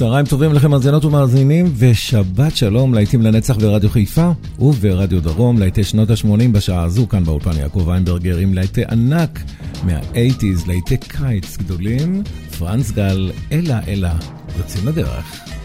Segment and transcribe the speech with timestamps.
[0.00, 6.10] צהריים טובים לכם מאזינות ומאזינים, ושבת שלום להיטים לנצח ברדיו חיפה וברדיו דרום, להיטי שנות
[6.10, 9.40] ה-80 בשעה הזו, כאן באולפן יעקב איינברגר עם להיטי ענק
[9.84, 12.22] מה-80's, להיטי קיץ גדולים,
[12.58, 14.14] פרנס גל, אלה אלה,
[14.58, 15.59] יוצאים לדרך.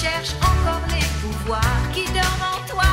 [0.00, 1.60] Cherche encore les pouvoirs
[1.92, 2.84] qui dorment en toi.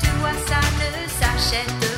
[0.00, 1.89] Toi, ça ne s'achète pas.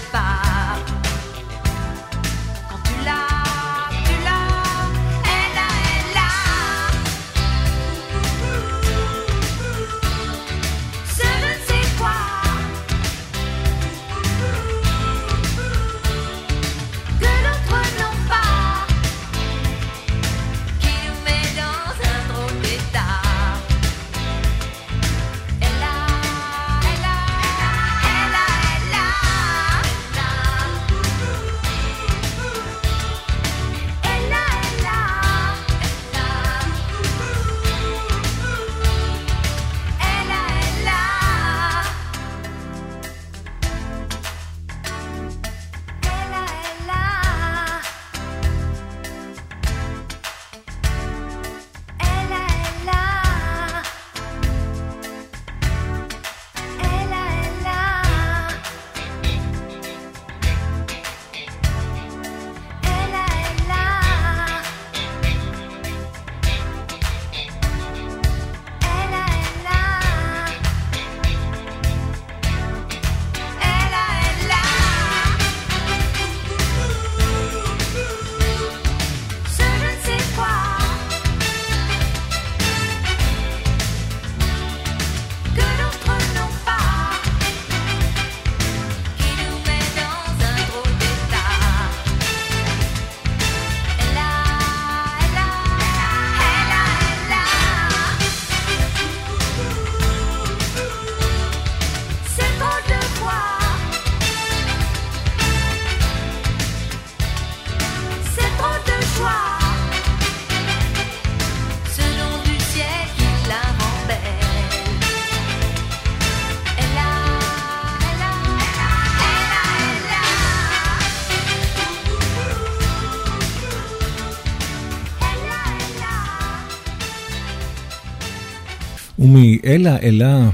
[129.82, 130.50] אלה אלה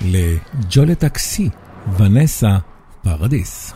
[0.00, 1.48] לג'ולטקסי,
[1.96, 2.58] ונסה
[3.02, 3.74] פרדיס.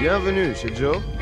[0.00, 1.21] Bienvenue chez Joe.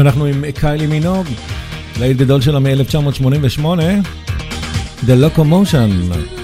[0.00, 1.26] ואנחנו עם קיילי מינוג,
[1.98, 3.64] ליל גדול שלה מ-1988,
[5.06, 6.39] The Locomotion.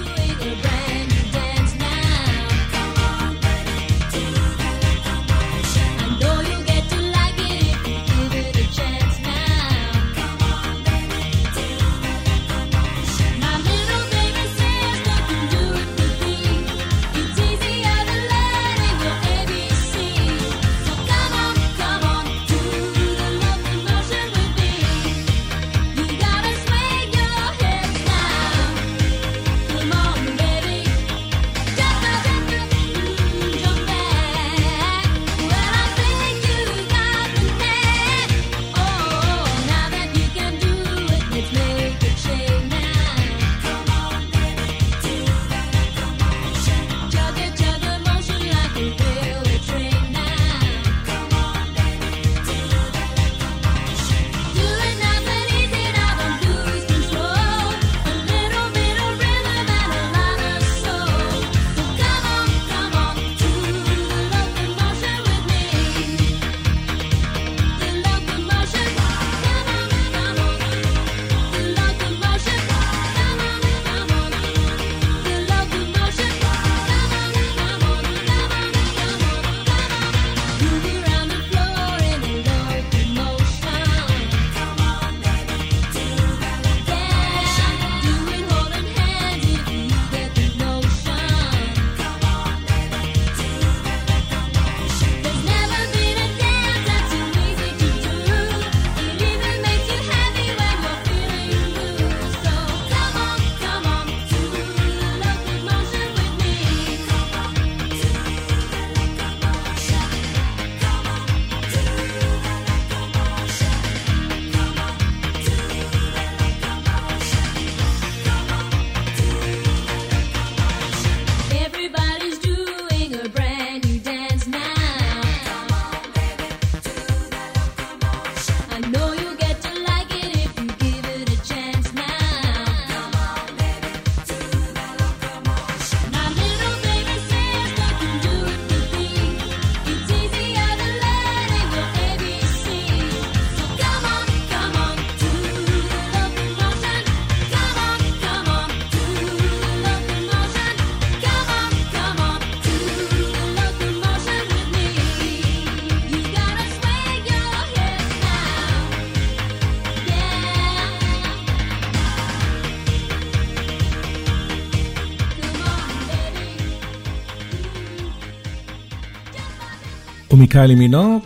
[170.47, 171.19] מקיילי מינו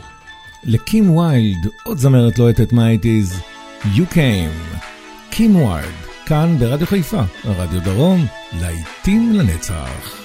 [0.63, 3.42] לקים ויילד, עוד זמרת לוהטת מהאייטיז,
[3.84, 4.78] You Came,
[5.32, 5.94] קים ויילד,
[6.25, 8.25] כאן ברדיו חיפה, רדיו דרום,
[8.60, 10.21] להיטים לנצח.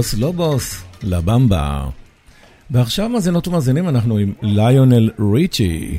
[0.00, 1.88] לוס לובוס, לא לבמבה.
[2.70, 5.98] ועכשיו מאזינות ומאזינים אנחנו עם ליונל ריצ'י,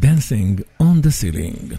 [0.00, 1.69] Dancing on the Ceiling.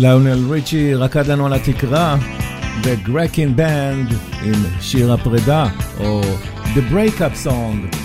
[0.00, 2.16] לאונל ריצ'י רקד לנו על התקרה,
[2.82, 5.66] The Grekin Band עם שיר הפרידה,
[6.00, 6.22] או
[6.74, 7.99] The Breakup Song.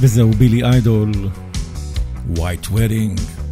[0.00, 1.12] וזהו בילי איידול,
[2.34, 3.45] White Wedding.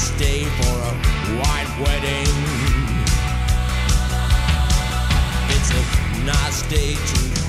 [0.00, 0.94] last day for a
[1.36, 2.26] white wedding.
[5.50, 7.39] It's a nice day to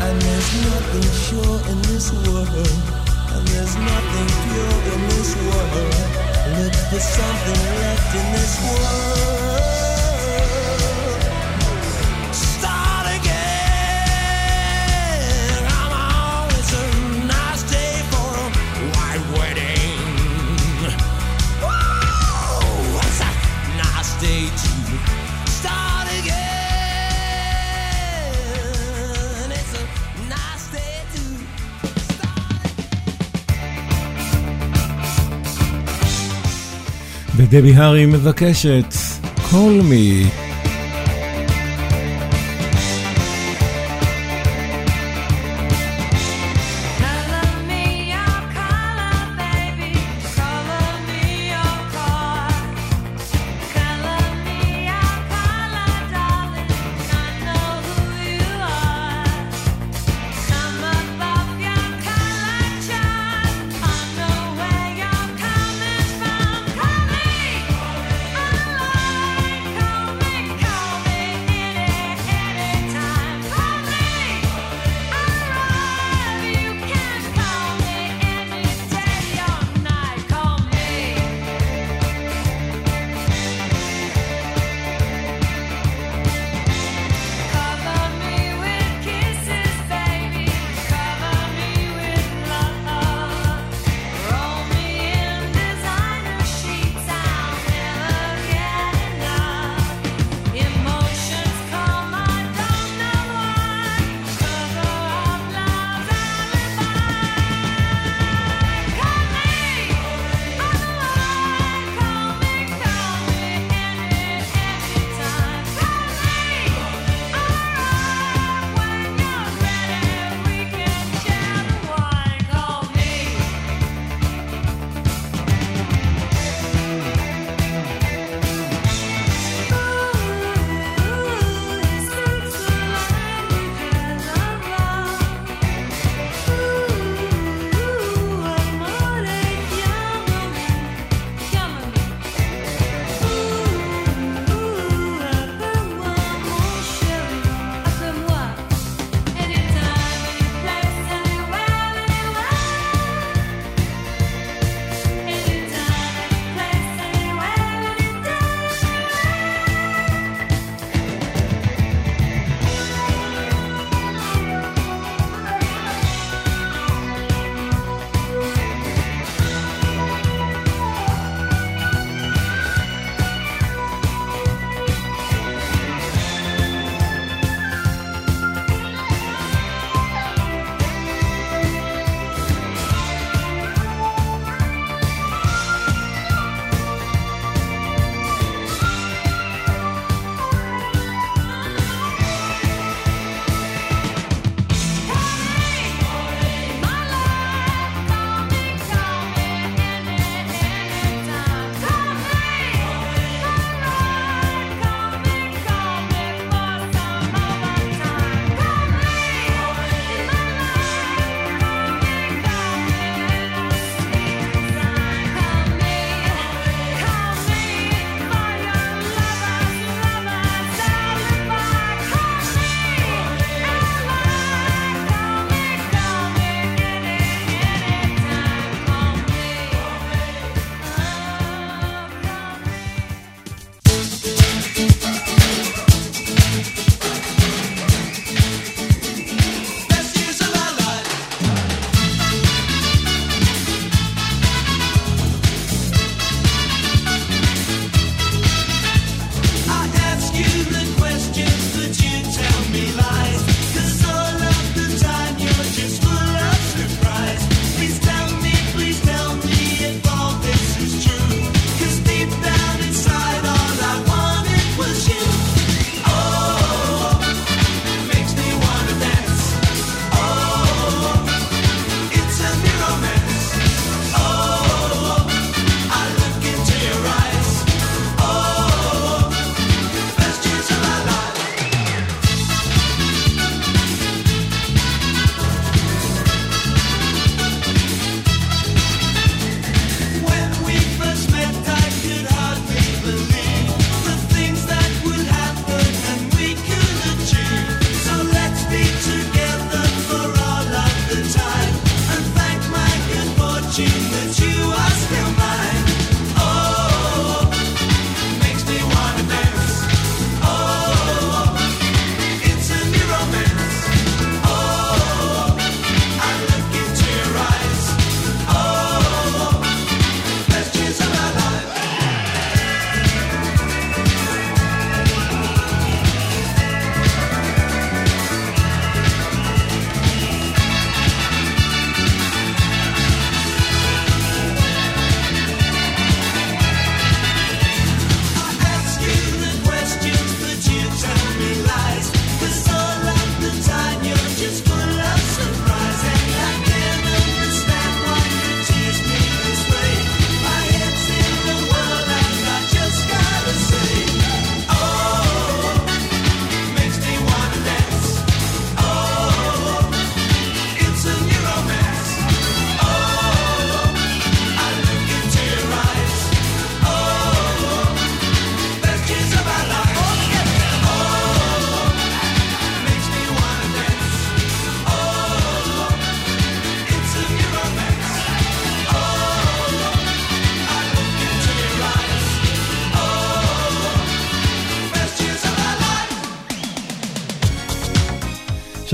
[0.00, 2.48] And there's nothing sure in this world.
[3.34, 5.74] And there's nothing pure in this world.
[6.58, 9.67] Look for something left in this world.
[37.50, 38.94] דבי הארי מבקשת,
[39.36, 40.47] call me.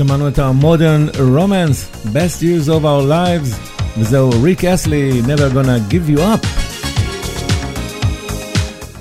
[0.07, 3.55] שמענו את ה-Modern Romance, Best Years of Our Lives,
[3.97, 6.47] וזהו ריק אסלי, Never Gonna Give You Up.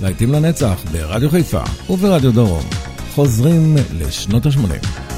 [0.00, 2.64] להיטים לנצח ברדיו חיפה וברדיו דרום.
[3.14, 5.13] חוזרים לשנות ה-80.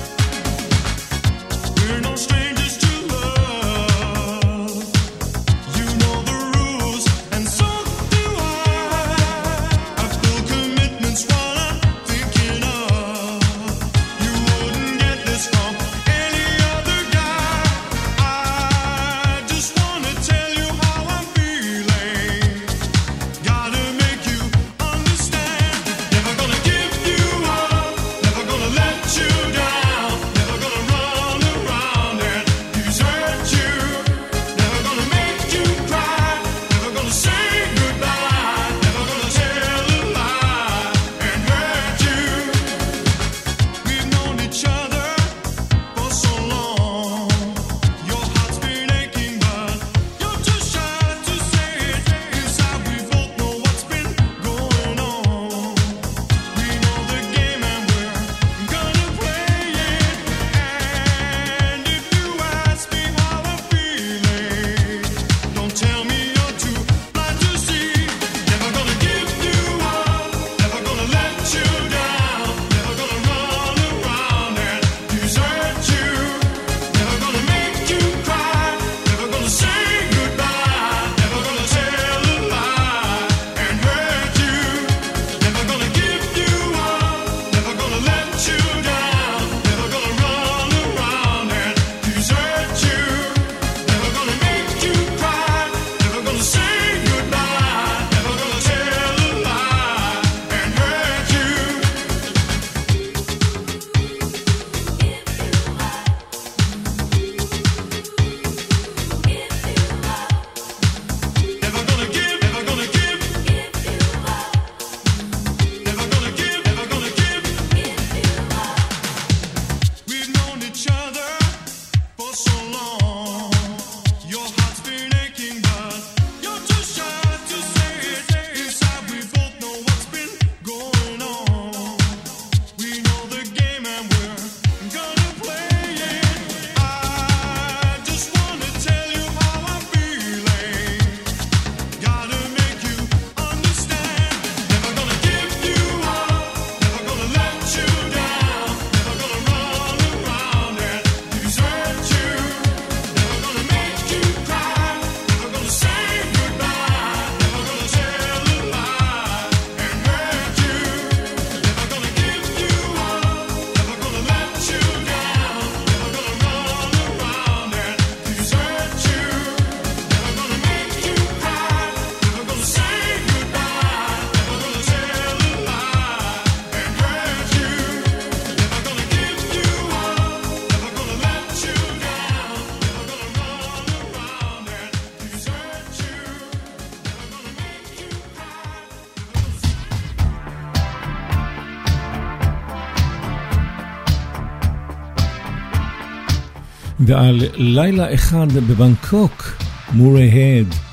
[197.06, 199.56] ועל לילה אחד בבנקוק,
[199.92, 200.85] מורי הד.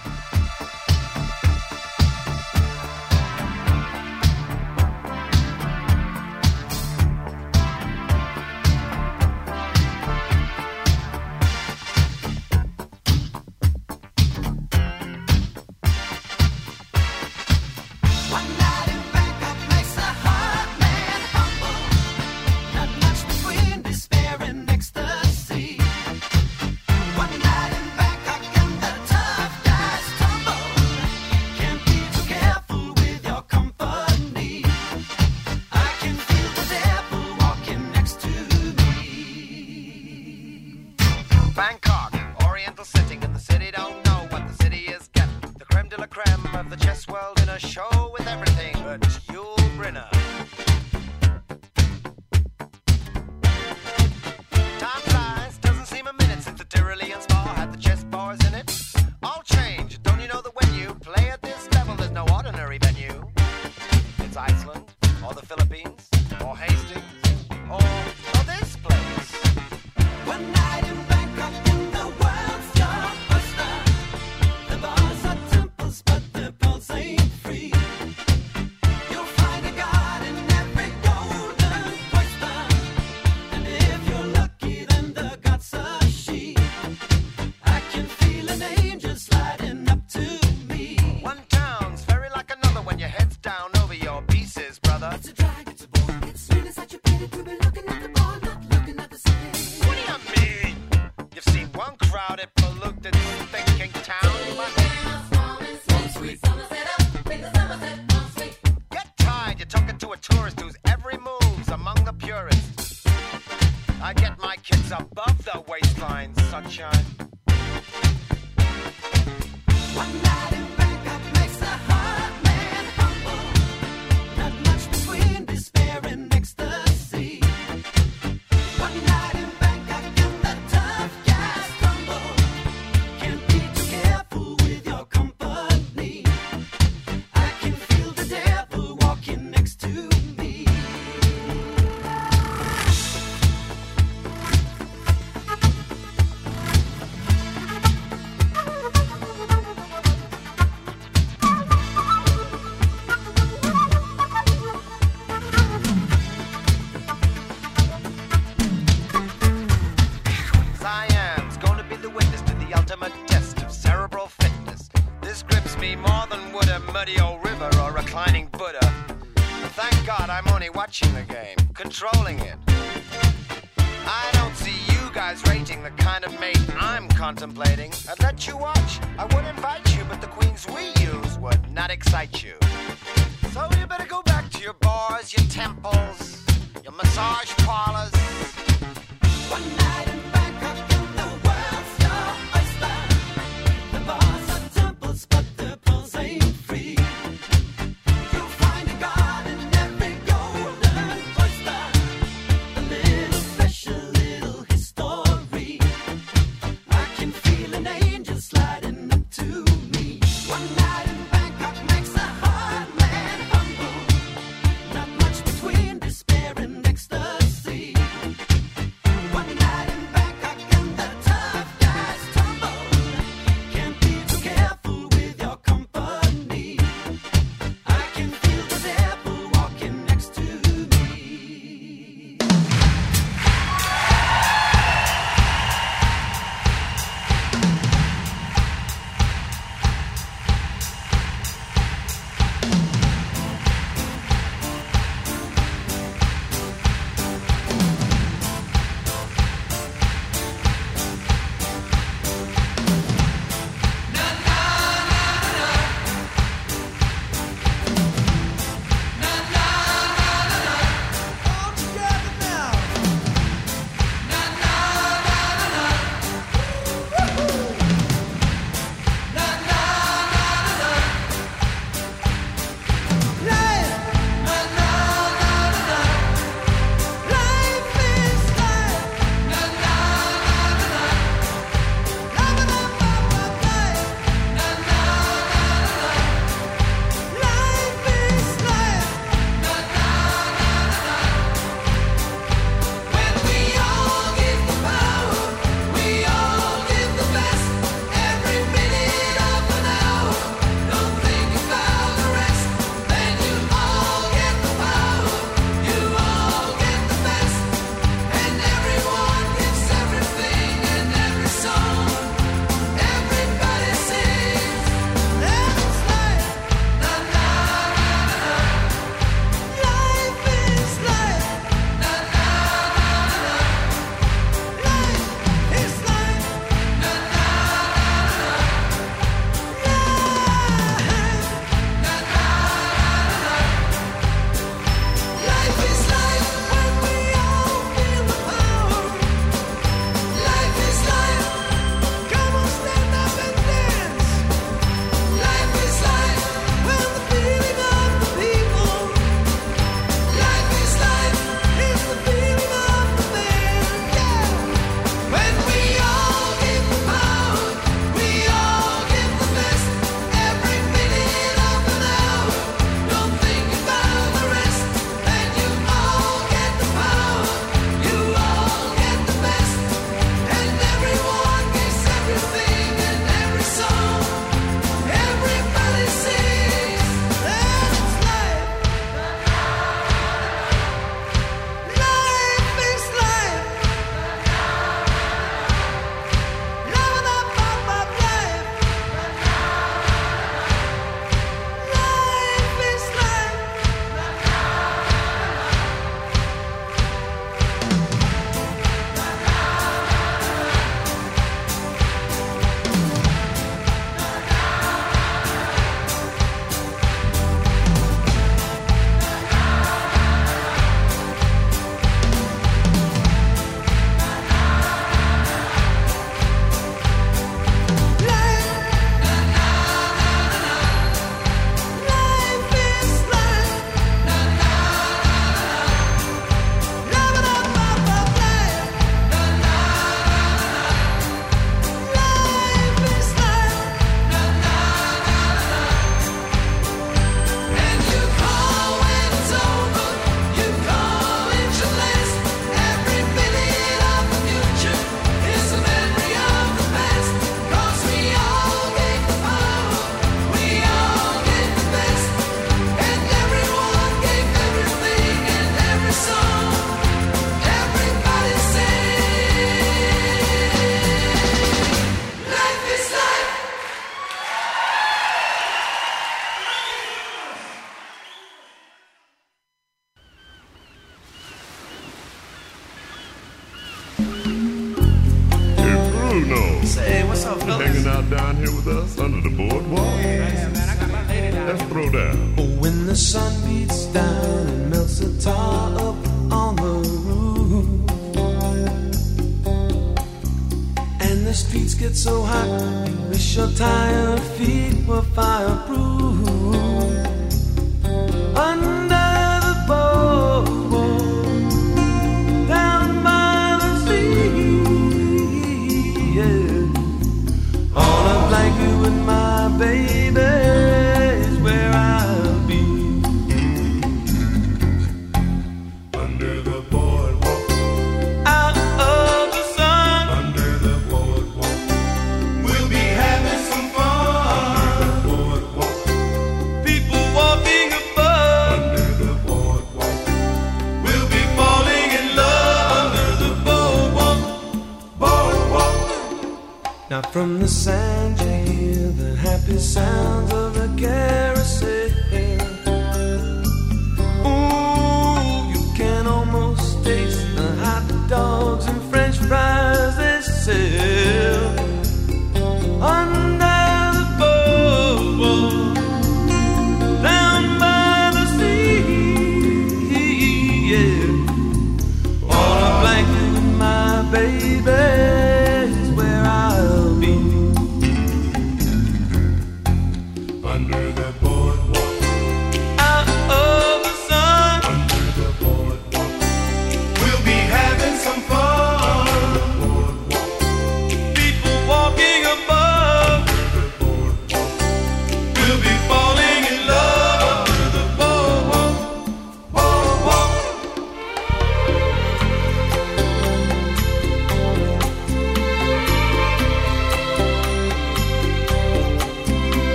[114.93, 117.03] Above the waistline, sunshine.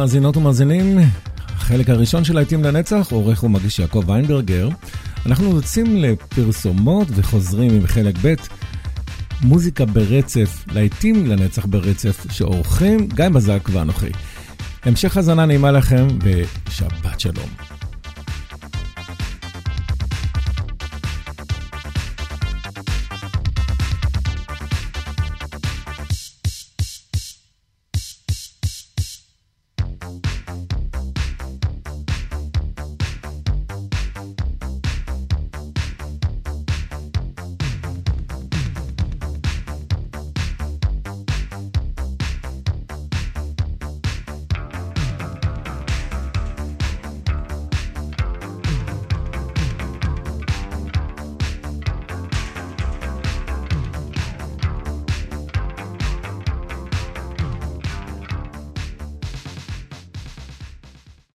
[0.00, 0.98] מאזינות ומאזינים,
[1.38, 4.68] החלק הראשון של להיטים לנצח, עורך ומגיש יעקב ויינברגר.
[5.26, 8.34] אנחנו יוצאים לפרסומות וחוזרים עם חלק ב',
[9.42, 14.10] מוזיקה ברצף, להיטים לנצח ברצף, שעורכים גיא בזק ואנוכי.
[14.82, 17.79] המשך הזנה נעימה לכם, ושבת שלום.